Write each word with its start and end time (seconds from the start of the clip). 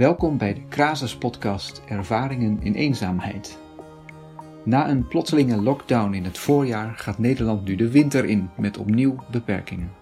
Welkom 0.00 0.38
bij 0.38 0.54
de 0.54 0.62
Krasus 0.68 1.16
podcast 1.16 1.82
Ervaringen 1.88 2.62
in 2.62 2.74
eenzaamheid. 2.74 3.58
Na 4.64 4.88
een 4.88 5.08
plotselinge 5.08 5.56
lockdown 5.62 6.12
in 6.12 6.24
het 6.24 6.38
voorjaar 6.38 6.94
gaat 6.96 7.18
Nederland 7.18 7.64
nu 7.64 7.74
de 7.74 7.90
winter 7.90 8.24
in 8.24 8.50
met 8.56 8.78
opnieuw 8.78 9.24
beperkingen. 9.30 9.92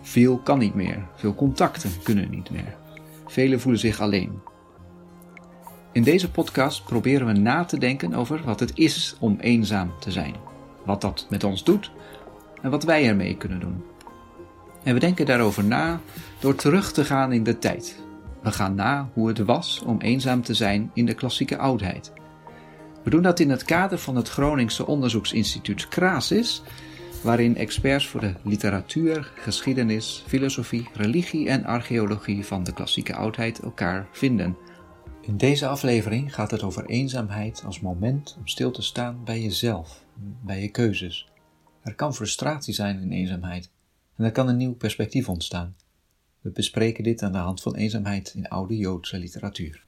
Veel 0.00 0.38
kan 0.38 0.58
niet 0.58 0.74
meer, 0.74 1.06
veel 1.14 1.34
contacten 1.34 1.90
kunnen 2.02 2.30
niet 2.30 2.50
meer. 2.50 2.76
Velen 3.26 3.60
voelen 3.60 3.80
zich 3.80 4.00
alleen. 4.00 4.40
In 5.92 6.02
deze 6.02 6.30
podcast 6.30 6.84
proberen 6.84 7.26
we 7.26 7.32
na 7.32 7.64
te 7.64 7.78
denken 7.78 8.14
over 8.14 8.42
wat 8.44 8.60
het 8.60 8.72
is 8.74 9.16
om 9.20 9.36
eenzaam 9.40 9.90
te 10.00 10.12
zijn, 10.12 10.34
wat 10.84 11.00
dat 11.00 11.26
met 11.30 11.44
ons 11.44 11.64
doet 11.64 11.90
en 12.62 12.70
wat 12.70 12.84
wij 12.84 13.08
ermee 13.08 13.36
kunnen 13.36 13.60
doen. 13.60 13.84
En 14.82 14.94
we 14.94 15.00
denken 15.00 15.26
daarover 15.26 15.64
na 15.64 16.00
door 16.38 16.54
terug 16.54 16.92
te 16.92 17.04
gaan 17.04 17.32
in 17.32 17.42
de 17.42 17.58
tijd. 17.58 18.06
We 18.42 18.52
gaan 18.52 18.74
na 18.74 19.08
hoe 19.12 19.28
het 19.28 19.38
was 19.38 19.82
om 19.86 20.00
eenzaam 20.00 20.42
te 20.42 20.54
zijn 20.54 20.90
in 20.94 21.06
de 21.06 21.14
klassieke 21.14 21.58
oudheid. 21.58 22.12
We 23.04 23.10
doen 23.10 23.22
dat 23.22 23.40
in 23.40 23.50
het 23.50 23.64
kader 23.64 23.98
van 23.98 24.16
het 24.16 24.28
Groningse 24.28 24.86
onderzoeksinstituut 24.86 25.88
Crasis, 25.88 26.62
waarin 27.22 27.56
experts 27.56 28.06
voor 28.06 28.20
de 28.20 28.34
literatuur, 28.42 29.32
geschiedenis, 29.34 30.24
filosofie, 30.26 30.88
religie 30.94 31.48
en 31.48 31.64
archeologie 31.64 32.46
van 32.46 32.64
de 32.64 32.72
klassieke 32.72 33.14
oudheid 33.14 33.60
elkaar 33.60 34.08
vinden. 34.12 34.56
In 35.20 35.36
deze 35.36 35.66
aflevering 35.66 36.34
gaat 36.34 36.50
het 36.50 36.62
over 36.62 36.86
eenzaamheid 36.86 37.62
als 37.66 37.80
moment 37.80 38.36
om 38.38 38.46
stil 38.46 38.70
te 38.70 38.82
staan 38.82 39.24
bij 39.24 39.40
jezelf, 39.40 40.04
bij 40.44 40.60
je 40.60 40.68
keuzes. 40.68 41.28
Er 41.82 41.94
kan 41.94 42.14
frustratie 42.14 42.74
zijn 42.74 43.00
in 43.00 43.12
eenzaamheid 43.12 43.70
en 44.16 44.24
er 44.24 44.32
kan 44.32 44.48
een 44.48 44.56
nieuw 44.56 44.74
perspectief 44.74 45.28
ontstaan. 45.28 45.74
We 46.40 46.50
bespreken 46.50 47.04
dit 47.04 47.22
aan 47.22 47.32
de 47.32 47.38
hand 47.38 47.62
van 47.62 47.74
eenzaamheid 47.74 48.32
in 48.34 48.48
oude 48.48 48.76
Joodse 48.76 49.18
literatuur. 49.18 49.84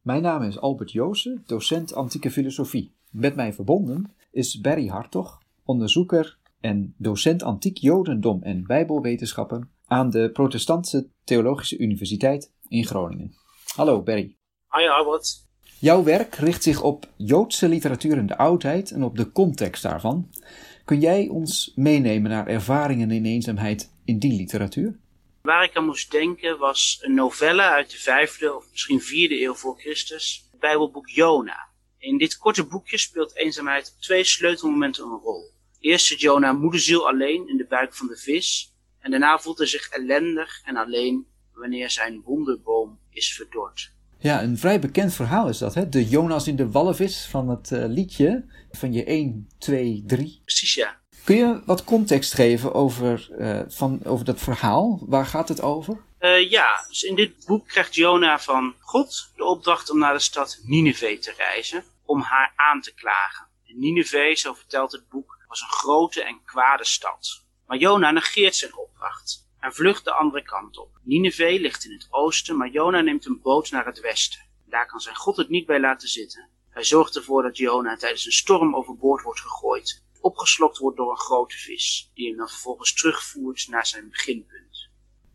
Mijn 0.00 0.22
naam 0.22 0.42
is 0.42 0.58
Albert 0.58 0.92
Joosen, 0.92 1.42
docent 1.46 1.94
antieke 1.94 2.30
filosofie. 2.30 2.92
Met 3.10 3.34
mij 3.34 3.52
verbonden 3.52 4.12
is 4.30 4.60
Barry 4.60 4.86
Hartog, 4.86 5.42
onderzoeker 5.64 6.38
en 6.60 6.94
docent 6.96 7.42
antiek 7.42 7.76
Jodendom 7.76 8.42
en 8.42 8.66
Bijbelwetenschappen 8.66 9.70
aan 9.86 10.10
de 10.10 10.30
Protestantse 10.30 11.08
Theologische 11.24 11.78
Universiteit 11.78 12.52
in 12.68 12.86
Groningen. 12.86 13.34
Hallo 13.74 14.02
Barry. 14.02 14.36
Hi 14.70 14.88
Albert. 14.88 15.46
Jouw 15.78 16.02
werk 16.02 16.34
richt 16.34 16.62
zich 16.62 16.82
op 16.82 17.08
Joodse 17.16 17.68
literatuur 17.68 18.16
in 18.16 18.26
de 18.26 18.36
oudheid 18.36 18.90
en 18.90 19.04
op 19.04 19.16
de 19.16 19.32
context 19.32 19.82
daarvan. 19.82 20.30
Kun 20.84 21.00
jij 21.00 21.28
ons 21.28 21.72
meenemen 21.74 22.30
naar 22.30 22.46
ervaringen 22.46 23.10
in 23.10 23.24
eenzaamheid 23.24 23.92
in 24.04 24.18
die 24.18 24.36
literatuur? 24.36 24.98
Waar 25.44 25.64
ik 25.64 25.76
aan 25.76 25.84
moest 25.84 26.10
denken 26.10 26.58
was 26.58 26.98
een 27.00 27.14
novelle 27.14 27.62
uit 27.62 27.90
de 27.90 27.98
vijfde 27.98 28.56
of 28.56 28.70
misschien 28.70 29.00
vierde 29.00 29.42
eeuw 29.42 29.54
voor 29.54 29.78
Christus, 29.78 30.48
het 30.50 30.60
Bijbelboek 30.60 31.08
Jona. 31.08 31.68
In 31.98 32.18
dit 32.18 32.38
korte 32.38 32.66
boekje 32.66 32.98
speelt 32.98 33.36
eenzaamheid 33.36 33.92
op 33.94 34.02
twee 34.02 34.24
sleutelmomenten 34.24 35.04
een 35.04 35.18
rol. 35.22 35.50
Eerst 35.78 36.06
zit 36.06 36.20
Jona 36.20 36.52
moederziel 36.52 37.08
alleen 37.08 37.48
in 37.48 37.56
de 37.56 37.66
buik 37.66 37.94
van 37.94 38.06
de 38.06 38.16
vis 38.16 38.72
en 39.00 39.10
daarna 39.10 39.38
voelt 39.38 39.58
hij 39.58 39.66
zich 39.66 39.88
ellendig 39.88 40.60
en 40.64 40.76
alleen 40.76 41.26
wanneer 41.52 41.90
zijn 41.90 42.22
wonderboom 42.22 42.98
is 43.10 43.34
verdord. 43.34 43.92
Ja, 44.18 44.42
een 44.42 44.58
vrij 44.58 44.80
bekend 44.80 45.14
verhaal 45.14 45.48
is 45.48 45.58
dat, 45.58 45.74
hè? 45.74 45.88
De 45.88 46.08
Jonas 46.08 46.46
in 46.46 46.56
de 46.56 46.70
walvis 46.70 47.26
van 47.30 47.48
het 47.48 47.70
uh, 47.70 47.84
liedje 47.86 48.44
van 48.70 48.92
je 48.92 49.04
1, 49.04 49.48
2, 49.58 50.02
3. 50.06 50.40
Precies, 50.44 50.74
ja. 50.74 51.02
Kun 51.24 51.36
je 51.36 51.62
wat 51.64 51.84
context 51.84 52.34
geven 52.34 52.74
over, 52.74 53.28
uh, 53.38 53.60
van, 53.68 54.00
over 54.04 54.24
dat 54.24 54.40
verhaal? 54.40 55.00
Waar 55.06 55.26
gaat 55.26 55.48
het 55.48 55.60
over? 55.60 56.00
Uh, 56.20 56.50
ja, 56.50 56.84
dus 56.88 57.02
in 57.02 57.14
dit 57.14 57.46
boek 57.46 57.68
krijgt 57.68 57.94
Jona 57.94 58.38
van 58.38 58.74
God 58.80 59.30
de 59.36 59.44
opdracht 59.44 59.90
om 59.90 59.98
naar 59.98 60.12
de 60.12 60.18
stad 60.18 60.60
Nineveh 60.62 61.20
te 61.20 61.32
reizen, 61.36 61.84
om 62.04 62.20
haar 62.20 62.52
aan 62.56 62.80
te 62.80 62.94
klagen. 62.94 63.46
En 63.66 63.78
Nineveh, 63.78 64.34
zo 64.34 64.52
vertelt 64.52 64.92
het 64.92 65.08
boek, 65.08 65.38
was 65.48 65.60
een 65.60 65.68
grote 65.68 66.22
en 66.22 66.40
kwade 66.44 66.84
stad. 66.84 67.42
Maar 67.66 67.78
Jona 67.78 68.10
negeert 68.10 68.56
zijn 68.56 68.76
opdracht 68.76 69.48
en 69.60 69.74
vlucht 69.74 70.04
de 70.04 70.12
andere 70.12 70.42
kant 70.42 70.78
op. 70.78 70.90
Nineveh 71.02 71.60
ligt 71.60 71.84
in 71.84 71.92
het 71.92 72.06
oosten, 72.10 72.56
maar 72.56 72.70
Jona 72.70 73.00
neemt 73.00 73.26
een 73.26 73.40
boot 73.42 73.70
naar 73.70 73.86
het 73.86 74.00
westen. 74.00 74.40
Daar 74.66 74.86
kan 74.86 75.00
zijn 75.00 75.16
God 75.16 75.36
het 75.36 75.48
niet 75.48 75.66
bij 75.66 75.80
laten 75.80 76.08
zitten. 76.08 76.48
Hij 76.70 76.84
zorgt 76.84 77.16
ervoor 77.16 77.42
dat 77.42 77.56
Jona 77.56 77.96
tijdens 77.96 78.26
een 78.26 78.32
storm 78.32 78.76
overboord 78.76 79.22
wordt 79.22 79.40
gegooid, 79.40 80.02
opgeslokt 80.24 80.78
wordt 80.78 80.96
door 80.96 81.10
een 81.10 81.16
grote 81.16 81.56
vis, 81.56 82.10
die 82.14 82.28
hem 82.28 82.36
dan 82.36 82.48
vervolgens 82.48 82.94
terugvoert 82.94 83.66
naar 83.68 83.86
zijn 83.86 84.08
beginpunt. 84.08 84.88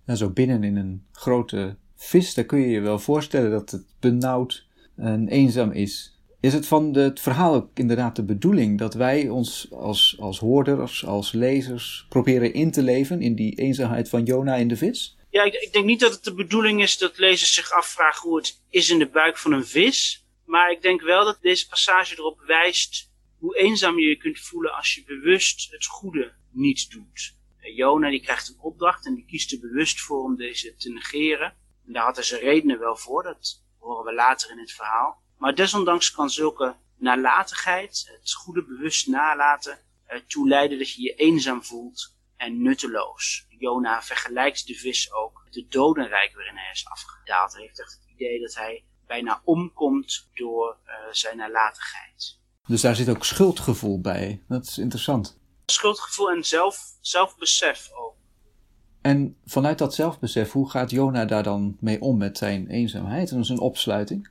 En 0.05 0.17
zo 0.17 0.29
binnen 0.29 0.63
in 0.63 0.75
een 0.75 1.05
grote 1.11 1.77
vis, 1.95 2.33
daar 2.33 2.45
kun 2.45 2.59
je 2.59 2.67
je 2.67 2.79
wel 2.79 2.99
voorstellen 2.99 3.51
dat 3.51 3.71
het 3.71 3.85
benauwd 3.99 4.67
en 4.95 5.27
eenzaam 5.27 5.71
is. 5.71 6.19
Is 6.41 6.53
het 6.53 6.67
van 6.67 6.93
het 6.93 7.19
verhaal 7.19 7.53
ook 7.53 7.69
inderdaad 7.73 8.15
de 8.15 8.23
bedoeling 8.23 8.79
dat 8.79 8.93
wij 8.93 9.29
ons 9.29 9.67
als, 9.71 10.15
als 10.19 10.39
hoorders, 10.39 11.05
als 11.05 11.31
lezers, 11.31 12.05
proberen 12.09 12.53
in 12.53 12.71
te 12.71 12.83
leven 12.83 13.21
in 13.21 13.35
die 13.35 13.55
eenzaamheid 13.55 14.09
van 14.09 14.23
Jona 14.23 14.55
in 14.55 14.67
de 14.67 14.77
vis? 14.77 15.17
Ja, 15.29 15.43
ik, 15.43 15.53
ik, 15.53 15.73
denk 15.73 15.85
niet 15.85 15.99
dat 15.99 16.13
het 16.13 16.23
de 16.23 16.33
bedoeling 16.33 16.81
is 16.81 16.97
dat 16.97 17.17
lezers 17.17 17.53
zich 17.53 17.71
afvragen 17.71 18.29
hoe 18.29 18.37
het 18.37 18.61
is 18.69 18.89
in 18.89 18.99
de 18.99 19.09
buik 19.09 19.37
van 19.37 19.51
een 19.51 19.65
vis. 19.65 20.25
Maar 20.45 20.71
ik 20.71 20.81
denk 20.81 21.01
wel 21.01 21.25
dat 21.25 21.37
deze 21.41 21.67
passage 21.67 22.15
erop 22.17 22.41
wijst 22.45 23.08
hoe 23.39 23.57
eenzaam 23.57 23.99
je 23.99 24.07
je 24.07 24.17
kunt 24.17 24.39
voelen 24.39 24.75
als 24.75 24.95
je 24.95 25.03
bewust 25.03 25.71
het 25.71 25.85
goede 25.85 26.33
niet 26.51 26.91
doet. 26.91 27.37
Jona 27.61 28.09
die 28.09 28.21
krijgt 28.21 28.49
een 28.49 28.59
opdracht 28.59 29.05
en 29.05 29.15
die 29.15 29.25
kiest 29.25 29.51
er 29.51 29.59
bewust 29.59 30.01
voor 30.01 30.23
om 30.23 30.35
deze 30.35 30.75
te 30.75 30.89
negeren. 30.89 31.55
En 31.87 31.93
daar 31.93 32.03
had 32.03 32.15
hij 32.15 32.25
zijn 32.25 32.41
redenen 32.41 32.79
wel 32.79 32.95
voor, 32.95 33.23
dat 33.23 33.63
horen 33.79 34.05
we 34.05 34.13
later 34.13 34.51
in 34.51 34.59
het 34.59 34.71
verhaal. 34.71 35.21
Maar 35.37 35.55
desondanks 35.55 36.11
kan 36.11 36.29
zulke 36.29 36.75
nalatigheid, 36.97 38.17
het 38.19 38.33
goede 38.33 38.63
bewust 38.63 39.07
nalaten, 39.07 39.79
ertoe 40.05 40.47
leiden 40.47 40.77
dat 40.77 40.93
je 40.93 41.01
je 41.01 41.13
eenzaam 41.13 41.63
voelt 41.63 42.17
en 42.37 42.61
nutteloos. 42.61 43.45
Jona 43.49 44.03
vergelijkt 44.03 44.67
de 44.67 44.75
vis 44.75 45.13
ook 45.13 45.41
met 45.45 45.55
het 45.55 45.71
dodenrijk 45.71 46.35
waarin 46.35 46.57
hij 46.57 46.71
is 46.71 46.85
afgedaald. 46.87 47.53
Hij 47.53 47.61
heeft 47.61 47.79
echt 47.79 47.91
het 47.91 48.13
idee 48.15 48.39
dat 48.39 48.55
hij 48.55 48.83
bijna 49.07 49.41
omkomt 49.43 50.29
door 50.33 50.77
uh, 50.85 50.93
zijn 51.11 51.37
nalatigheid. 51.37 52.39
Dus 52.69 52.81
daar 52.81 52.95
zit 52.95 53.09
ook 53.09 53.25
schuldgevoel 53.25 54.01
bij. 54.01 54.41
Dat 54.47 54.63
is 54.65 54.77
interessant. 54.77 55.39
Schuldgevoel 55.65 56.31
en 56.31 56.43
zelf, 56.43 56.77
zelfbesef 57.01 57.89
ook. 57.93 58.15
En 59.01 59.37
vanuit 59.45 59.77
dat 59.77 59.93
zelfbesef, 59.93 60.51
hoe 60.51 60.69
gaat 60.69 60.91
Jona 60.91 61.25
daar 61.25 61.43
dan 61.43 61.77
mee 61.79 62.01
om 62.01 62.17
met 62.17 62.37
zijn 62.37 62.67
eenzaamheid 62.67 63.31
en 63.31 63.45
zijn 63.45 63.59
opsluiting? 63.59 64.29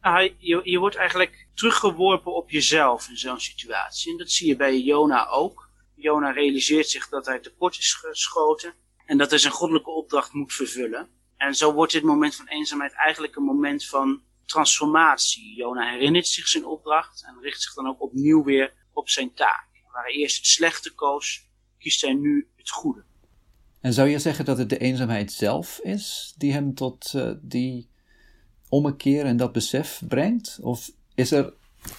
Nou, 0.00 0.34
je, 0.38 0.60
je 0.64 0.78
wordt 0.78 0.96
eigenlijk 0.96 1.46
teruggeworpen 1.54 2.34
op 2.34 2.50
jezelf 2.50 3.08
in 3.08 3.16
zo'n 3.16 3.40
situatie. 3.40 4.12
En 4.12 4.18
dat 4.18 4.30
zie 4.30 4.46
je 4.46 4.56
bij 4.56 4.80
Jona 4.80 5.28
ook. 5.28 5.68
Jona 5.94 6.30
realiseert 6.30 6.88
zich 6.88 7.08
dat 7.08 7.26
hij 7.26 7.40
tekort 7.40 7.78
is 7.78 7.92
geschoten 7.92 8.74
en 9.06 9.18
dat 9.18 9.30
hij 9.30 9.38
zijn 9.38 9.52
goddelijke 9.52 9.90
opdracht 9.90 10.32
moet 10.32 10.52
vervullen. 10.52 11.08
En 11.36 11.54
zo 11.54 11.72
wordt 11.72 11.92
dit 11.92 12.02
moment 12.02 12.34
van 12.36 12.48
eenzaamheid 12.48 12.92
eigenlijk 12.92 13.36
een 13.36 13.42
moment 13.42 13.86
van 13.86 14.22
transformatie. 14.46 15.54
Jona 15.56 15.90
herinnert 15.90 16.26
zich 16.26 16.48
zijn 16.48 16.66
opdracht 16.66 17.24
en 17.26 17.42
richt 17.42 17.62
zich 17.62 17.74
dan 17.74 17.86
ook 17.86 18.02
opnieuw 18.02 18.44
weer 18.44 18.72
op 18.92 19.08
zijn 19.08 19.34
taak. 19.34 19.66
Waar 19.92 20.04
hij 20.04 20.12
eerst 20.12 20.36
het 20.36 20.46
slechte 20.46 20.94
koos, 20.94 21.48
kiest 21.78 22.00
hij 22.00 22.12
nu 22.12 22.48
het 22.56 22.70
goede. 22.70 23.04
En 23.80 23.92
zou 23.92 24.08
je 24.08 24.18
zeggen 24.18 24.44
dat 24.44 24.58
het 24.58 24.68
de 24.68 24.78
eenzaamheid 24.78 25.32
zelf 25.32 25.78
is 25.78 26.34
die 26.36 26.52
hem 26.52 26.74
tot 26.74 27.12
uh, 27.16 27.30
die 27.40 27.88
ommekeer 28.68 29.24
en 29.24 29.36
dat 29.36 29.52
besef 29.52 30.02
brengt? 30.08 30.58
Of 30.62 30.90
is 31.14 31.30
er 31.30 31.52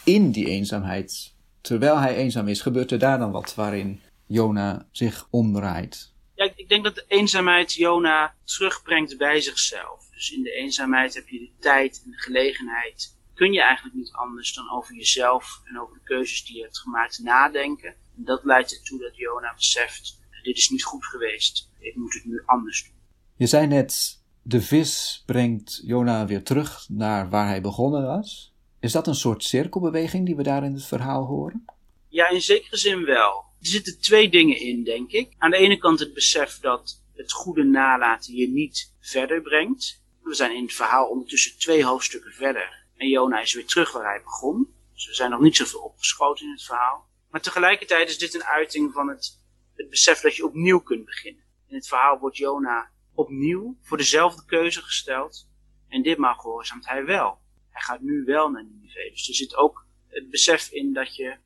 in 0.03 0.31
die 0.31 0.47
eenzaamheid, 0.47 1.33
terwijl 1.61 1.97
hij 1.97 2.15
eenzaam 2.15 2.47
is, 2.47 2.61
gebeurt 2.61 2.91
er 2.91 2.99
daar 2.99 3.19
dan 3.19 3.31
wat 3.31 3.55
waarin 3.55 4.01
Jona 4.25 4.87
zich 4.91 5.27
omdraait? 5.29 6.13
Ja, 6.35 6.51
ik 6.55 6.69
denk 6.69 6.83
dat 6.83 6.95
de 6.95 7.05
eenzaamheid 7.07 7.73
Jona 7.73 8.35
terugbrengt 8.43 9.17
bij 9.17 9.41
zichzelf. 9.41 10.04
Dus 10.25 10.33
in 10.33 10.43
de 10.43 10.51
eenzaamheid 10.51 11.13
heb 11.13 11.27
je 11.27 11.39
de 11.39 11.51
tijd 11.59 12.01
en 12.05 12.11
de 12.11 12.17
gelegenheid. 12.17 13.17
Kun 13.33 13.53
je 13.53 13.61
eigenlijk 13.61 13.95
niet 13.95 14.11
anders 14.11 14.53
dan 14.53 14.71
over 14.71 14.95
jezelf 14.95 15.61
en 15.63 15.79
over 15.79 15.93
de 15.93 16.03
keuzes 16.03 16.45
die 16.45 16.55
je 16.55 16.61
hebt 16.61 16.79
gemaakt 16.79 17.19
nadenken. 17.19 17.89
En 17.89 18.23
dat 18.23 18.43
leidt 18.43 18.77
ertoe 18.77 18.99
dat 18.99 19.17
Jona 19.17 19.53
beseft, 19.55 20.19
dit 20.43 20.57
is 20.57 20.69
niet 20.69 20.83
goed 20.83 21.05
geweest. 21.05 21.69
Ik 21.79 21.95
moet 21.95 22.13
het 22.13 22.25
nu 22.25 22.43
anders 22.45 22.83
doen. 22.83 22.93
Je 23.35 23.47
zei 23.47 23.67
net, 23.67 24.21
de 24.41 24.61
vis 24.61 25.23
brengt 25.25 25.81
Jona 25.83 26.25
weer 26.25 26.43
terug 26.43 26.85
naar 26.89 27.29
waar 27.29 27.47
hij 27.47 27.61
begonnen 27.61 28.05
was. 28.05 28.53
Is 28.79 28.91
dat 28.91 29.07
een 29.07 29.15
soort 29.15 29.43
cirkelbeweging 29.43 30.25
die 30.25 30.35
we 30.35 30.43
daar 30.43 30.63
in 30.63 30.73
het 30.73 30.85
verhaal 30.85 31.25
horen? 31.25 31.65
Ja, 32.09 32.29
in 32.29 32.41
zekere 32.41 32.77
zin 32.77 33.05
wel. 33.05 33.43
Er 33.59 33.67
zitten 33.67 33.99
twee 33.99 34.29
dingen 34.29 34.59
in, 34.59 34.83
denk 34.83 35.11
ik. 35.11 35.33
Aan 35.37 35.51
de 35.51 35.57
ene 35.57 35.77
kant 35.77 35.99
het 35.99 36.13
besef 36.13 36.59
dat 36.59 37.01
het 37.15 37.31
goede 37.31 37.63
nalaten 37.63 38.35
je 38.35 38.49
niet 38.49 38.93
verder 38.99 39.41
brengt. 39.41 40.03
We 40.25 40.33
zijn 40.33 40.55
in 40.55 40.63
het 40.63 40.73
verhaal 40.73 41.07
ondertussen 41.07 41.57
twee 41.57 41.85
hoofdstukken 41.85 42.31
verder. 42.31 42.83
En 42.95 43.07
Jona 43.07 43.41
is 43.41 43.53
weer 43.53 43.65
terug 43.65 43.91
waar 43.91 44.05
hij 44.05 44.21
begon. 44.23 44.73
Dus 44.93 45.07
we 45.07 45.13
zijn 45.13 45.29
nog 45.29 45.39
niet 45.39 45.55
zoveel 45.55 45.79
opgeschoten 45.79 46.45
in 46.45 46.51
het 46.51 46.63
verhaal. 46.63 47.07
Maar 47.29 47.41
tegelijkertijd 47.41 48.09
is 48.09 48.17
dit 48.17 48.33
een 48.33 48.43
uiting 48.43 48.93
van 48.93 49.07
het, 49.07 49.39
het 49.75 49.89
besef 49.89 50.19
dat 50.19 50.35
je 50.35 50.45
opnieuw 50.45 50.79
kunt 50.79 51.05
beginnen. 51.05 51.43
In 51.67 51.75
het 51.75 51.87
verhaal 51.87 52.19
wordt 52.19 52.37
Jona 52.37 52.89
opnieuw 53.13 53.77
voor 53.81 53.97
dezelfde 53.97 54.45
keuze 54.45 54.81
gesteld. 54.81 55.47
En 55.87 56.01
ditmaal 56.01 56.35
gehoorzaamt 56.35 56.87
hij 56.87 57.05
wel. 57.05 57.37
Hij 57.69 57.81
gaat 57.81 58.01
nu 58.01 58.23
wel 58.23 58.49
naar 58.49 58.63
Nineveh. 58.63 59.11
Dus 59.11 59.27
er 59.27 59.35
zit 59.35 59.55
ook 59.55 59.85
het 60.07 60.29
besef 60.29 60.69
in 60.71 60.93
dat 60.93 61.15
je 61.15 61.37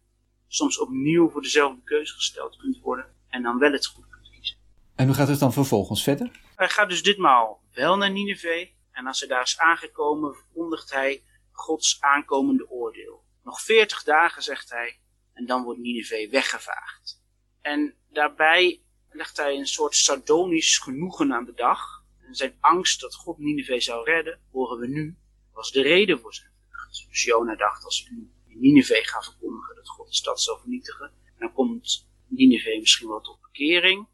soms 0.47 0.79
opnieuw 0.79 1.29
voor 1.29 1.41
dezelfde 1.41 1.81
keuze 1.83 2.13
gesteld 2.13 2.57
kunt 2.57 2.79
worden 2.79 3.15
en 3.29 3.41
dan 3.41 3.57
wel 3.57 3.71
het 3.71 3.85
goed 3.85 4.07
kunt 4.09 4.29
kiezen. 4.29 4.57
En 4.95 5.05
hoe 5.05 5.15
gaat 5.15 5.27
het 5.27 5.39
dan 5.39 5.53
vervolgens 5.53 6.03
verder? 6.03 6.31
Hij 6.55 6.69
gaat 6.69 6.89
dus 6.89 7.03
ditmaal 7.03 7.61
wel 7.79 7.97
naar 7.97 8.11
Nineveh 8.11 8.69
en 8.91 9.07
als 9.07 9.19
hij 9.19 9.29
daar 9.29 9.41
is 9.41 9.59
aangekomen 9.59 10.35
verkondigt 10.35 10.91
hij 10.91 11.23
Gods 11.51 12.01
aankomende 12.01 12.69
oordeel. 12.69 13.23
Nog 13.43 13.61
veertig 13.61 14.03
dagen, 14.03 14.43
zegt 14.43 14.69
hij, 14.69 14.99
en 15.33 15.45
dan 15.45 15.63
wordt 15.63 15.79
Nineveh 15.79 16.31
weggevaagd. 16.31 17.21
En 17.61 17.95
daarbij 18.09 18.81
legt 19.09 19.37
hij 19.37 19.55
een 19.55 19.67
soort 19.67 19.95
sardonisch 19.95 20.77
genoegen 20.77 21.33
aan 21.33 21.45
de 21.45 21.53
dag. 21.53 22.03
En 22.27 22.35
zijn 22.35 22.57
angst 22.59 23.01
dat 23.01 23.15
God 23.15 23.37
Nineveh 23.37 23.79
zou 23.79 24.03
redden, 24.03 24.39
horen 24.51 24.79
we 24.79 24.87
nu, 24.87 25.17
was 25.53 25.71
de 25.71 25.81
reden 25.81 26.19
voor 26.19 26.33
zijn 26.33 26.51
vlucht. 26.67 27.07
Dus 27.09 27.23
Jona 27.23 27.55
dacht, 27.55 27.83
als 27.83 28.03
ik 28.03 28.11
nu 28.11 28.31
in 28.47 28.59
Nineveh 28.59 29.07
ga 29.07 29.21
verkondigen 29.21 29.75
dat 29.75 29.89
God 29.89 30.07
de 30.07 30.15
stad 30.15 30.41
zal 30.41 30.59
vernietigen, 30.59 31.11
dan 31.37 31.53
komt 31.53 32.07
Nineveh 32.27 32.79
misschien 32.79 33.07
wel 33.07 33.21
tot 33.21 33.41
bekering. 33.41 34.07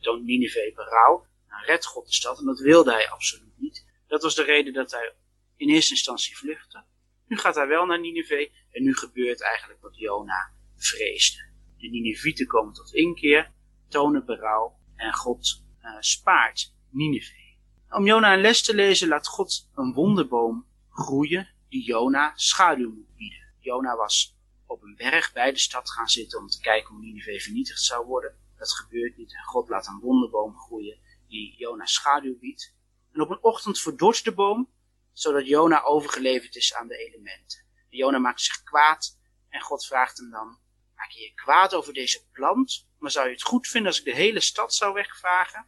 Toont 0.00 0.24
Nineveh 0.24 0.74
berouw, 0.74 1.26
redt 1.64 1.86
God 1.86 2.06
de 2.06 2.12
stad. 2.12 2.38
En 2.38 2.44
dat 2.44 2.58
wilde 2.58 2.92
hij 2.92 3.10
absoluut 3.10 3.58
niet. 3.58 3.86
Dat 4.06 4.22
was 4.22 4.34
de 4.34 4.42
reden 4.42 4.72
dat 4.72 4.90
hij 4.90 5.14
in 5.56 5.68
eerste 5.68 5.92
instantie 5.92 6.36
vluchtte. 6.36 6.84
Nu 7.26 7.36
gaat 7.36 7.54
hij 7.54 7.66
wel 7.66 7.86
naar 7.86 8.00
Nineveh 8.00 8.50
en 8.70 8.82
nu 8.82 8.94
gebeurt 8.94 9.42
eigenlijk 9.42 9.80
wat 9.80 9.98
Jona 9.98 10.52
vreesde. 10.76 11.44
De 11.76 11.88
Ninevieten 11.88 12.46
komen 12.46 12.74
tot 12.74 12.94
inkeer, 12.94 13.52
tonen 13.88 14.24
berouw 14.24 14.78
en 14.96 15.14
God 15.14 15.62
uh, 15.82 15.96
spaart 16.00 16.74
Nineveh. 16.90 17.44
Om 17.90 18.06
Jona 18.06 18.34
een 18.34 18.40
les 18.40 18.62
te 18.62 18.74
lezen 18.74 19.08
laat 19.08 19.26
God 19.26 19.68
een 19.74 19.92
wonderboom 19.92 20.66
groeien 20.90 21.48
die 21.68 21.84
Jona 21.84 22.32
schaduw 22.34 22.90
moet 22.90 23.16
bieden. 23.16 23.54
Jona 23.58 23.96
was 23.96 24.36
op 24.66 24.82
een 24.82 24.96
berg 24.96 25.32
bij 25.32 25.52
de 25.52 25.58
stad 25.58 25.90
gaan 25.90 26.08
zitten 26.08 26.38
om 26.38 26.48
te 26.48 26.60
kijken 26.60 26.94
hoe 26.94 27.04
Nineveh 27.04 27.40
vernietigd 27.40 27.80
zou 27.80 28.06
worden. 28.06 28.36
Dat 28.58 28.72
gebeurt 28.72 29.16
niet 29.16 29.34
en 29.34 29.44
God 29.44 29.68
laat 29.68 29.86
een 29.86 30.00
wonderboom 30.00 30.56
groeien 30.58 30.98
die 31.28 31.56
Jona 31.56 31.86
schaduw 31.86 32.38
biedt. 32.38 32.74
En 33.12 33.20
op 33.20 33.30
een 33.30 33.42
ochtend 33.42 33.80
verdorst 33.80 34.24
de 34.24 34.34
boom, 34.34 34.70
zodat 35.12 35.46
Jona 35.46 35.82
overgeleverd 35.82 36.56
is 36.56 36.74
aan 36.74 36.88
de 36.88 36.96
elementen. 36.96 37.64
En 37.90 37.98
Jona 37.98 38.18
maakt 38.18 38.40
zich 38.40 38.62
kwaad 38.62 39.18
en 39.48 39.60
God 39.60 39.86
vraagt 39.86 40.18
hem 40.18 40.30
dan, 40.30 40.58
maak 40.94 41.10
je 41.10 41.20
je 41.20 41.34
kwaad 41.34 41.74
over 41.74 41.92
deze 41.92 42.26
plant, 42.32 42.88
maar 42.98 43.10
zou 43.10 43.26
je 43.26 43.32
het 43.32 43.42
goed 43.42 43.66
vinden 43.66 43.90
als 43.90 43.98
ik 43.98 44.04
de 44.04 44.14
hele 44.14 44.40
stad 44.40 44.74
zou 44.74 44.94
wegvagen? 44.94 45.66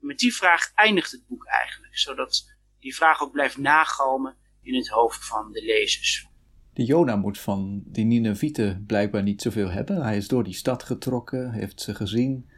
met 0.00 0.18
die 0.18 0.34
vraag 0.34 0.72
eindigt 0.74 1.10
het 1.10 1.26
boek 1.26 1.46
eigenlijk, 1.46 1.98
zodat 1.98 2.56
die 2.80 2.94
vraag 2.94 3.22
ook 3.22 3.32
blijft 3.32 3.56
nagalmen 3.56 4.36
in 4.62 4.74
het 4.74 4.88
hoofd 4.88 5.26
van 5.26 5.52
de 5.52 5.64
lezers. 5.64 6.26
De 6.72 6.84
Jona 6.84 7.16
moet 7.16 7.38
van 7.38 7.82
die 7.86 8.04
Ninevieten 8.04 8.84
blijkbaar 8.86 9.22
niet 9.22 9.42
zoveel 9.42 9.70
hebben. 9.70 10.02
Hij 10.02 10.16
is 10.16 10.28
door 10.28 10.44
die 10.44 10.54
stad 10.54 10.82
getrokken, 10.82 11.52
heeft 11.52 11.80
ze 11.80 11.94
gezien. 11.94 12.50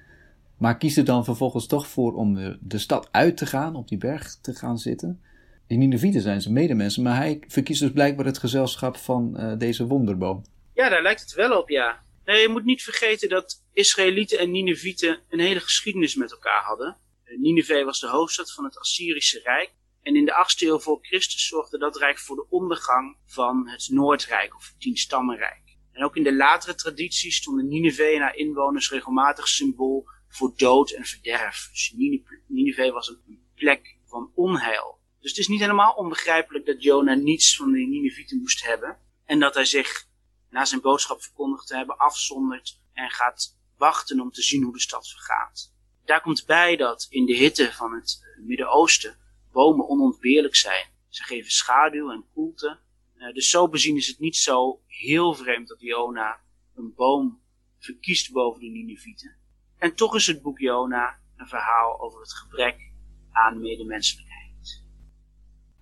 Maar 0.61 0.77
kiest 0.77 0.97
er 0.97 1.05
dan 1.05 1.25
vervolgens 1.25 1.67
toch 1.67 1.89
voor 1.89 2.15
om 2.15 2.59
de 2.61 2.79
stad 2.79 3.09
uit 3.11 3.37
te 3.37 3.47
gaan, 3.47 3.77
op 3.77 3.89
die 3.89 3.99
berg 3.99 4.35
te 4.41 4.55
gaan 4.55 4.79
zitten. 4.79 5.23
Die 5.67 5.79
Ninevieten 5.79 6.21
zijn 6.21 6.41
zijn 6.41 6.55
medemensen, 6.55 7.03
maar 7.03 7.17
hij 7.17 7.43
verkiest 7.49 7.81
dus 7.81 7.93
blijkbaar 7.93 8.27
het 8.27 8.39
gezelschap 8.39 8.97
van 8.97 9.35
uh, 9.37 9.59
deze 9.59 9.87
wonderboom. 9.87 10.45
Ja, 10.75 10.89
daar 10.89 11.03
lijkt 11.03 11.21
het 11.21 11.33
wel 11.33 11.59
op, 11.59 11.69
ja. 11.69 12.03
Nee, 12.25 12.41
je 12.41 12.49
moet 12.49 12.65
niet 12.65 12.83
vergeten 12.83 13.29
dat 13.29 13.65
Israëlieten 13.73 14.39
en 14.39 14.51
Ninevieten 14.51 15.21
een 15.29 15.41
hele 15.41 15.61
geschiedenis 15.61 16.15
met 16.15 16.33
elkaar 16.33 16.63
hadden. 16.63 16.97
Nineveh 17.37 17.85
was 17.85 18.01
de 18.01 18.09
hoofdstad 18.09 18.53
van 18.53 18.65
het 18.65 18.79
Assyrische 18.79 19.41
Rijk. 19.45 19.73
En 20.03 20.17
in 20.17 20.25
de 20.25 20.33
8e 20.33 20.67
eeuw 20.67 20.79
voor 20.79 20.99
Christus 21.03 21.47
zorgde 21.47 21.79
dat 21.79 21.97
rijk 21.97 22.19
voor 22.19 22.37
de 22.37 22.47
ondergang 22.49 23.17
van 23.27 23.69
het 23.69 23.89
Noordrijk 23.91 24.57
of 24.57 24.67
het 24.67 24.81
Tienstammenrijk. 24.81 25.77
En 25.93 26.05
ook 26.05 26.17
in 26.17 26.23
de 26.23 26.35
latere 26.35 26.75
traditie 26.75 27.33
stonden 27.33 27.69
Nineveh 27.69 28.15
en 28.15 28.21
haar 28.21 28.37
inwoners 28.37 28.91
regelmatig 28.91 29.49
symbool 29.49 30.09
voor 30.31 30.53
dood 30.57 30.91
en 30.91 31.05
verderf. 31.05 31.69
Dus 31.71 32.91
was 32.93 33.09
een 33.09 33.43
plek 33.55 33.97
van 34.05 34.33
onheil. 34.35 34.99
Dus 35.21 35.31
het 35.31 35.39
is 35.39 35.49
niet 35.49 35.61
helemaal 35.61 35.95
onbegrijpelijk 35.95 36.67
dat 36.67 36.83
Jona 36.83 37.15
niets 37.15 37.57
van 37.57 37.73
de 37.73 37.79
Ninevieten 37.79 38.39
moest 38.39 38.65
hebben. 38.65 38.99
En 39.25 39.39
dat 39.39 39.55
hij 39.55 39.65
zich 39.65 40.09
na 40.51 40.65
zijn 40.65 40.81
boodschap 40.81 41.23
verkondigd 41.23 41.67
te 41.67 41.77
hebben 41.77 41.97
afzondert 41.97 42.81
en 42.93 43.11
gaat 43.11 43.59
wachten 43.77 44.21
om 44.21 44.31
te 44.31 44.43
zien 44.43 44.63
hoe 44.63 44.73
de 44.73 44.81
stad 44.81 45.09
vergaat. 45.09 45.73
Daar 46.05 46.21
komt 46.21 46.47
bij 46.47 46.77
dat 46.77 47.07
in 47.11 47.27
de 47.27 47.35
hitte 47.37 47.73
van 47.73 47.95
het 47.95 48.35
Midden-Oosten 48.39 49.19
bomen 49.53 49.89
onontbeerlijk 49.89 50.57
zijn. 50.57 50.87
Ze 51.09 51.23
geven 51.23 51.51
schaduw 51.51 52.11
en 52.11 52.25
koelte. 52.33 52.79
Uh, 53.17 53.33
dus 53.33 53.51
zo 53.51 53.69
bezien 53.69 53.97
is 53.97 54.07
het 54.07 54.19
niet 54.19 54.37
zo 54.37 54.81
heel 54.87 55.35
vreemd 55.35 55.69
dat 55.69 55.81
Jona 55.81 56.41
een 56.75 56.95
boom 56.95 57.41
verkiest 57.79 58.33
boven 58.33 58.61
de 58.61 58.69
Ninevieten. 58.69 59.37
En 59.81 59.95
toch 59.95 60.15
is 60.15 60.27
het 60.27 60.43
boek 60.43 60.59
Jona 60.59 61.19
een 61.37 61.47
verhaal 61.47 62.01
over 62.01 62.21
het 62.21 62.33
gebrek 62.33 62.91
aan 63.33 63.61
medemenselijkheid. 63.61 64.83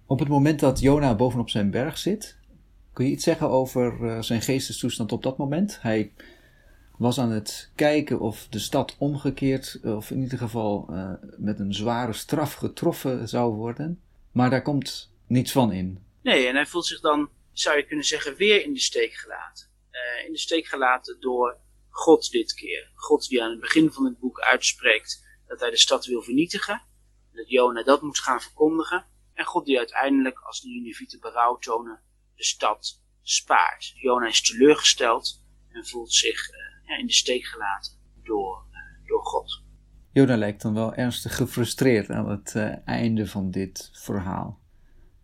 Op 0.06 0.18
het 0.18 0.28
moment 0.28 0.60
dat 0.60 0.80
Jona 0.80 1.14
bovenop 1.14 1.50
zijn 1.50 1.70
berg 1.70 1.98
zit, 1.98 2.38
kun 2.92 3.04
je 3.04 3.10
iets 3.10 3.24
zeggen 3.24 3.48
over 3.48 4.00
uh, 4.00 4.22
zijn 4.22 4.42
geestestoestand 4.42 5.12
op 5.12 5.22
dat 5.22 5.38
moment? 5.38 5.78
Hij 5.82 6.12
was 6.96 7.20
aan 7.20 7.30
het 7.30 7.72
kijken 7.74 8.20
of 8.20 8.46
de 8.50 8.58
stad 8.58 8.96
omgekeerd, 8.98 9.80
of 9.82 10.10
in 10.10 10.20
ieder 10.20 10.38
geval 10.38 10.86
uh, 10.90 11.12
met 11.36 11.58
een 11.58 11.74
zware 11.74 12.12
straf 12.12 12.54
getroffen 12.54 13.28
zou 13.28 13.54
worden. 13.54 14.00
Maar 14.32 14.50
daar 14.50 14.62
komt 14.62 15.12
niets 15.26 15.52
van 15.52 15.72
in. 15.72 16.04
Nee, 16.22 16.46
en 16.46 16.54
hij 16.54 16.66
voelt 16.66 16.86
zich 16.86 17.00
dan, 17.00 17.28
zou 17.52 17.76
je 17.76 17.86
kunnen 17.86 18.04
zeggen, 18.04 18.36
weer 18.36 18.64
in 18.64 18.72
de 18.72 18.80
steek 18.80 19.12
gelaten. 19.12 19.66
Uh, 19.92 20.26
in 20.26 20.32
de 20.32 20.38
steek 20.38 20.66
gelaten 20.66 21.20
door 21.20 21.56
God 21.98 22.30
dit 22.30 22.54
keer. 22.54 22.90
God 22.94 23.28
die 23.28 23.42
aan 23.42 23.50
het 23.50 23.60
begin 23.60 23.92
van 23.92 24.04
het 24.04 24.18
boek 24.18 24.40
uitspreekt 24.40 25.26
dat 25.46 25.60
hij 25.60 25.70
de 25.70 25.76
stad 25.76 26.06
wil 26.06 26.22
vernietigen. 26.22 26.82
Dat 27.32 27.48
Jona 27.48 27.82
dat 27.82 28.02
moet 28.02 28.18
gaan 28.18 28.40
verkondigen. 28.40 29.06
En 29.34 29.44
God 29.44 29.64
die 29.66 29.78
uiteindelijk, 29.78 30.38
als 30.38 30.60
de 30.60 30.68
Ninevieten 30.68 31.20
berouw 31.20 31.56
tonen, 31.56 32.00
de 32.34 32.44
stad 32.44 33.02
spaart. 33.22 33.92
Jona 33.94 34.26
is 34.26 34.42
teleurgesteld 34.42 35.44
en 35.68 35.86
voelt 35.86 36.12
zich 36.12 36.50
uh, 36.50 36.98
in 36.98 37.06
de 37.06 37.12
steek 37.12 37.44
gelaten 37.44 37.92
door, 38.22 38.64
uh, 38.70 39.08
door 39.08 39.24
God. 39.24 39.62
Jona 40.12 40.36
lijkt 40.36 40.62
dan 40.62 40.74
wel 40.74 40.94
ernstig 40.94 41.36
gefrustreerd 41.36 42.10
aan 42.10 42.28
het 42.28 42.54
uh, 42.56 42.74
einde 42.84 43.26
van 43.26 43.50
dit 43.50 43.90
verhaal. 43.92 44.60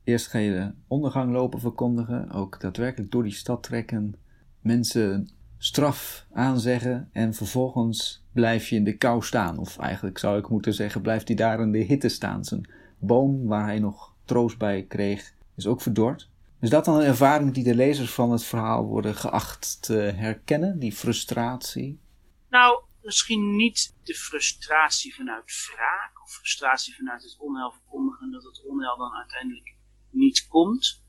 Eerst 0.04 0.26
ga 0.26 0.38
je 0.38 0.50
de 0.50 0.75
ondergang 0.88 1.32
lopen 1.32 1.60
verkondigen, 1.60 2.30
ook 2.30 2.60
daadwerkelijk 2.60 3.10
door 3.10 3.22
die 3.22 3.32
stad 3.32 3.62
trekken, 3.62 4.20
mensen 4.60 5.34
straf 5.58 6.26
aanzeggen 6.32 7.08
en 7.12 7.34
vervolgens 7.34 8.25
blijf 8.32 8.68
je 8.68 8.76
in 8.76 8.84
de 8.84 8.96
kou 8.96 9.23
staan. 9.23 9.58
Of 9.58 9.78
eigenlijk 9.78 10.18
zou 10.18 10.38
ik 10.38 10.49
moeten 10.49 10.75
zeggen, 10.75 11.02
blijft 11.02 11.28
hij 11.28 11.37
daar 11.37 11.61
in 11.61 11.73
de 11.73 11.78
hitte 11.78 12.08
staan. 12.08 12.44
Zijn 12.44 12.68
boom 12.99 13.46
waar 13.46 13.64
hij 13.64 13.78
nog 13.78 14.14
troost 14.25 14.58
bij 14.58 14.82
kreeg, 14.82 15.34
is 15.56 15.66
ook 15.66 15.80
verdord. 15.80 16.30
Is 16.61 16.70
dat 16.70 16.84
dan 16.84 16.94
een 16.94 17.06
ervaring 17.06 17.54
die 17.54 17.64
de 17.64 17.75
lezers 17.75 18.11
van 18.11 18.30
het 18.30 18.44
verhaal 18.44 18.84
worden 18.84 19.14
geacht 19.14 19.82
te 19.82 19.94
herkennen, 19.94 20.78
die 20.78 20.92
frustratie? 20.92 22.00
Nou, 22.49 22.82
misschien 23.02 23.56
niet 23.56 23.94
de 24.02 24.14
frustratie 24.14 25.14
vanuit 25.14 25.70
wraak 25.75 26.23
of 26.23 26.32
frustratie 26.32 26.94
vanuit 26.94 27.23
het 27.23 27.37
onheil 27.38 27.70
verkondigen 27.70 28.30
dat 28.30 28.42
het 28.42 28.64
onheil 28.66 28.96
dan 28.96 29.12
uiteindelijk 29.12 29.75
niet 30.11 30.46
komt. 30.49 31.02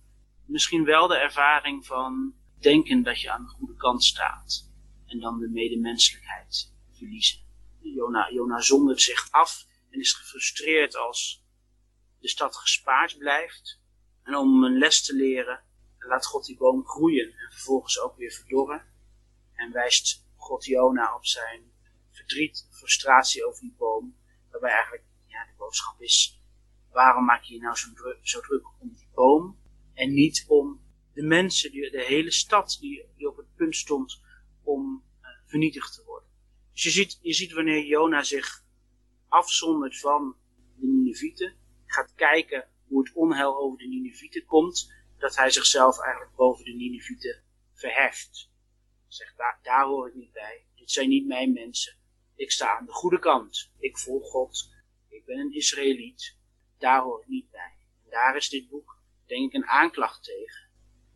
Misschien 0.46 0.84
wel 0.84 1.08
de 1.08 1.18
ervaring 1.18 1.86
van 1.86 2.34
denken 2.66 3.04
dat 3.04 3.22
je 3.22 3.32
aan 3.32 3.44
de 3.44 3.50
goede 3.50 3.76
kant 3.76 4.04
staat 4.04 4.70
en 5.06 5.20
dan 5.20 5.40
de 5.40 5.48
medemenselijkheid 5.48 6.74
verliezen. 6.92 7.40
Jona, 7.80 8.32
Jona 8.32 8.62
zondert 8.62 9.02
zich 9.02 9.32
af 9.32 9.66
en 9.90 10.00
is 10.00 10.14
gefrustreerd 10.14 10.96
als 10.96 11.44
de 12.20 12.28
stad 12.28 12.56
gespaard 12.56 13.18
blijft 13.18 13.80
en 14.24 14.36
om 14.36 14.64
een 14.64 14.78
les 14.78 15.04
te 15.04 15.16
leren, 15.16 15.64
laat 15.98 16.26
God 16.26 16.46
die 16.46 16.58
boom 16.58 16.86
groeien 16.86 17.26
en 17.26 17.52
vervolgens 17.52 18.00
ook 18.00 18.18
weer 18.18 18.32
verdorren. 18.32 18.86
En 19.54 19.72
wijst 19.72 20.26
God 20.36 20.66
Jona 20.66 21.16
op 21.16 21.26
zijn 21.26 21.72
verdriet, 22.12 22.68
frustratie 22.72 23.46
over 23.46 23.62
die 23.62 23.76
boom. 23.78 24.16
Waarbij 24.52 24.72
eigenlijk 24.72 25.04
ja, 25.26 25.46
de 25.46 25.54
boodschap 25.58 26.02
is, 26.02 26.42
waarom 26.92 27.26
maak 27.26 27.44
je 27.44 27.54
je 27.54 27.60
nou 27.60 27.76
zo 27.76 27.94
druk, 27.94 28.20
zo 28.22 28.42
druk 28.42 28.66
om 28.80 28.94
die 28.94 29.10
boom 29.14 29.60
en 29.94 30.14
niet 30.14 30.46
om 30.48 30.75
de 31.16 31.24
mensen, 31.24 31.72
die, 31.72 31.92
de 31.92 32.04
hele 32.04 32.32
stad 32.32 32.78
die, 32.80 33.06
die 33.18 33.28
op 33.28 33.38
het 33.38 33.56
punt 33.56 33.76
stond 33.76 34.22
om 34.64 35.04
uh, 35.22 35.28
vernietigd 35.46 35.94
te 35.94 36.04
worden. 36.04 36.30
Dus 36.74 36.84
je 36.84 36.90
ziet, 36.90 37.20
je 37.22 37.34
ziet 37.34 37.52
wanneer 37.52 37.86
Jona 37.86 38.24
zich 38.24 38.64
afzondert 39.28 40.00
van 40.00 40.36
de 40.76 40.88
Ninevieten, 40.88 41.56
gaat 41.86 42.14
kijken 42.16 42.68
hoe 42.88 43.04
het 43.04 43.14
onheil 43.14 43.58
over 43.58 43.78
de 43.78 43.88
Ninevieten 43.88 44.46
komt, 44.46 44.94
dat 45.18 45.36
hij 45.36 45.50
zichzelf 45.50 46.00
eigenlijk 46.00 46.36
boven 46.36 46.66
de 46.66 46.74
Ninevieten 46.74 47.44
verheft. 47.74 48.50
Zegt, 49.08 49.38
daar, 49.38 49.60
daar 49.62 49.86
hoor 49.86 50.08
ik 50.08 50.16
niet 50.16 50.32
bij. 50.32 50.66
Dit 50.76 50.92
zijn 50.92 51.10
niet 51.10 51.28
mijn 51.28 51.54
mensen. 51.54 51.98
Ik 52.36 52.52
sta 52.52 52.78
aan 52.78 52.86
de 52.86 52.92
goede 52.92 53.20
kant. 53.20 53.72
Ik 53.80 53.98
volg 53.98 54.30
God. 54.30 54.74
Ik 55.10 55.26
ben 55.26 55.38
een 55.38 55.54
Israëliet. 55.54 56.38
Daar 56.78 57.02
hoor 57.02 57.22
ik 57.22 57.28
niet 57.28 57.52
bij. 57.52 57.74
daar 58.10 58.36
is 58.36 58.50
dit 58.50 58.70
boek 58.70 58.96
denk 59.26 59.54
ik 59.54 59.54
een 59.54 59.68
aanklacht 59.68 60.24
tegen. 60.24 60.65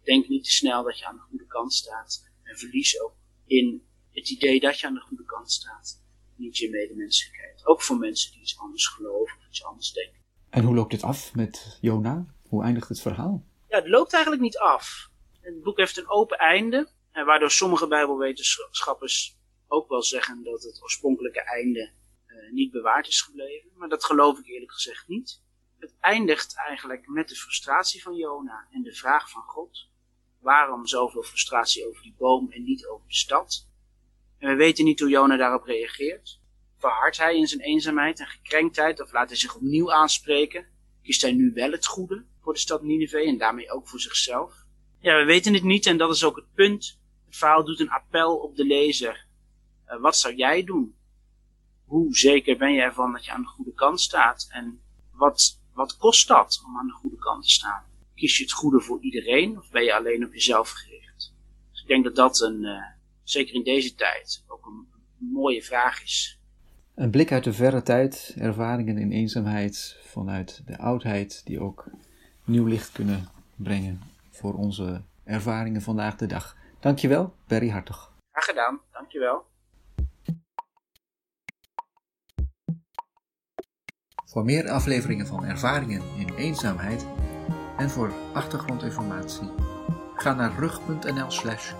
Denk 0.10 0.28
niet 0.28 0.44
te 0.44 0.52
snel 0.52 0.84
dat 0.84 1.00
je 1.00 1.06
aan 1.06 1.16
de 1.16 1.22
goede 1.22 1.46
kant 1.48 1.74
staat 1.74 2.30
en 2.44 2.58
verlies 2.58 3.02
ook 3.02 3.14
in 3.46 3.84
het 4.12 4.30
idee 4.30 4.60
dat 4.60 4.80
je 4.80 4.88
aan 4.88 4.94
de 4.94 5.00
goede 5.00 5.26
kant 5.26 5.52
staat. 5.52 6.04
Niet 6.36 6.58
je 6.58 6.70
medemenselijkheid. 6.70 7.66
Ook 7.66 7.82
voor 7.82 7.98
mensen 7.98 8.32
die 8.32 8.42
iets 8.42 8.60
anders 8.60 8.88
geloven 8.88 9.38
of 9.38 9.48
iets 9.48 9.64
anders 9.64 9.92
denken. 9.92 10.22
En 10.50 10.64
hoe 10.64 10.76
loopt 10.76 10.92
dit 10.92 11.04
af 11.04 11.36
met 11.36 11.78
Jona? 11.82 12.26
Hoe 12.48 12.64
eindigt 12.64 12.90
het 12.90 13.02
verhaal? 13.02 13.44
Ja, 13.68 13.78
het 13.78 13.88
loopt 13.88 14.14
eigenlijk 14.14 14.44
niet 14.44 14.58
af. 14.58 15.10
Het 15.42 15.64
boek 15.64 15.78
heeft 15.78 15.98
een 15.98 16.10
open 16.10 16.38
einde. 16.38 16.90
En 17.12 17.26
waardoor 17.26 17.52
sommige 17.52 17.88
bijbelwetenschappers 17.88 19.38
ook 19.68 19.90
wel 19.90 20.04
zeggen 20.04 20.44
dat 20.44 20.64
het 20.64 20.84
oorspronkelijke 20.84 21.42
einde 21.42 21.92
uh, 22.28 22.52
niet 22.52 22.72
bewaard 22.72 23.08
is 23.08 23.22
gebleven. 23.22 23.70
Maar 23.76 23.90
dat 23.90 24.06
geloof 24.06 24.40
ik 24.40 24.48
eerlijk 24.48 24.72
gezegd 24.72 25.08
niet. 25.08 25.42
Het 25.80 25.96
eindigt 26.00 26.56
eigenlijk 26.56 27.08
met 27.08 27.30
de 27.30 27.36
frustratie 27.36 28.02
van 28.02 28.16
Jona 28.16 28.68
en 28.72 28.82
de 28.82 28.94
vraag 28.94 29.30
van 29.30 29.42
God. 29.42 29.89
Waarom 30.40 30.88
zoveel 30.88 31.24
frustratie 31.24 31.88
over 31.88 32.02
die 32.02 32.16
boom 32.18 32.52
en 32.52 32.64
niet 32.64 32.88
over 32.88 33.08
de 33.08 33.14
stad? 33.14 33.68
En 34.38 34.50
we 34.50 34.56
weten 34.56 34.86
niet 34.86 35.00
hoe 35.00 35.10
Jona 35.10 35.38
daarop 35.38 35.64
reageert. 35.64 36.40
Verhardt 36.78 37.18
hij 37.18 37.38
in 37.38 37.48
zijn 37.48 37.62
eenzaamheid 37.62 38.20
en 38.20 38.28
gekrenktheid 38.28 39.02
of 39.02 39.12
laat 39.12 39.28
hij 39.28 39.38
zich 39.38 39.56
opnieuw 39.56 39.94
aanspreken? 39.94 40.68
Kiest 41.04 41.22
hij 41.22 41.32
nu 41.32 41.52
wel 41.54 41.72
het 41.72 41.86
goede 41.86 42.26
voor 42.42 42.54
de 42.54 42.60
stad 42.60 42.82
Nineveh 42.82 43.28
en 43.28 43.38
daarmee 43.38 43.72
ook 43.72 43.88
voor 43.88 44.00
zichzelf? 44.00 44.54
Ja, 45.00 45.18
we 45.18 45.24
weten 45.24 45.54
het 45.54 45.64
niet 45.64 45.86
en 45.86 45.98
dat 45.98 46.16
is 46.16 46.24
ook 46.24 46.36
het 46.36 46.54
punt. 46.54 47.00
Het 47.26 47.38
verhaal 47.38 47.66
doet 47.66 47.80
een 47.80 47.90
appel 47.90 48.38
op 48.38 48.56
de 48.56 48.66
lezer. 48.66 49.26
Uh, 49.88 50.02
wat 50.02 50.18
zou 50.18 50.36
jij 50.36 50.64
doen? 50.64 50.96
Hoe 51.86 52.16
zeker 52.16 52.58
ben 52.58 52.74
jij 52.74 52.86
ervan 52.86 53.12
dat 53.12 53.26
je 53.26 53.32
aan 53.32 53.42
de 53.42 53.48
goede 53.48 53.74
kant 53.74 54.02
staat? 54.02 54.48
En 54.52 54.82
wat, 55.12 55.60
wat 55.74 55.98
kost 55.98 56.28
dat 56.28 56.62
om 56.66 56.78
aan 56.78 56.88
de 56.88 56.94
goede 56.94 57.18
kant 57.18 57.44
te 57.44 57.50
staan? 57.50 57.84
Kies 58.20 58.38
je 58.38 58.44
het 58.44 58.54
goede 58.54 58.80
voor 58.80 59.02
iedereen 59.02 59.58
of 59.58 59.70
ben 59.72 59.84
je 59.84 59.96
alleen 59.96 60.26
op 60.26 60.34
jezelf 60.34 60.70
gericht? 60.70 61.34
Dus 61.72 61.82
ik 61.82 61.88
denk 61.88 62.04
dat 62.04 62.16
dat 62.16 62.42
een, 62.42 62.64
uh, 62.64 62.84
zeker 63.24 63.56
in 63.56 63.64
deze 63.64 63.96
tijd, 63.96 64.44
ook 64.48 64.66
een, 64.66 64.88
een 65.20 65.32
mooie 65.32 65.64
vraag 65.64 66.04
is. 66.04 66.40
Een 66.96 67.12
blik 67.12 67.32
uit 67.32 67.44
de 67.44 67.54
verre 67.54 67.82
tijd, 67.82 68.36
ervaringen 68.38 68.98
in 68.98 69.12
eenzaamheid 69.12 69.98
vanuit 70.04 70.62
de 70.66 70.78
oudheid, 70.78 71.42
die 71.46 71.60
ook 71.60 71.86
nieuw 72.44 72.66
licht 72.66 72.92
kunnen 72.92 73.28
brengen 73.56 74.02
voor 74.30 74.54
onze 74.54 75.02
ervaringen 75.24 75.82
vandaag 75.82 76.16
de 76.16 76.26
dag. 76.26 76.56
Dankjewel, 76.80 77.34
Berry 77.48 77.70
Hartog. 77.70 78.14
Graag 78.32 78.46
gedaan, 78.46 78.80
dankjewel. 78.92 79.46
Voor 84.26 84.44
meer 84.44 84.70
afleveringen 84.70 85.28
van 85.28 85.46
Ervaringen 85.46 86.02
in 86.18 86.36
Eenzaamheid 86.36 87.06
en 87.80 87.90
voor 87.90 88.14
achtergrondinformatie 88.34 89.52
ga 90.16 90.34
naar 90.34 90.52
rug.nl 90.58 91.32
slash 91.32 91.74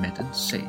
met 0.00 0.18
een 0.18 0.30
C. 0.30 0.64